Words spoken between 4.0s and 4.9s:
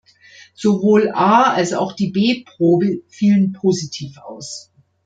aus.